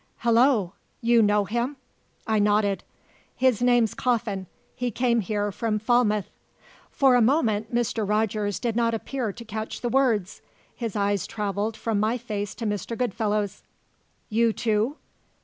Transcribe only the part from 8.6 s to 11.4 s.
not appear to catch the words. His eyes